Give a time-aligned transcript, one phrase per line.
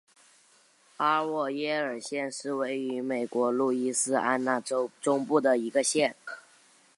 [0.97, 6.15] 阿沃耶尔县是位于美国路易斯安那州中部的一个县。